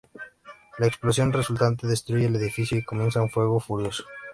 [0.79, 4.03] La explosión resultante destruye el edificio y comienza un fuego furioso.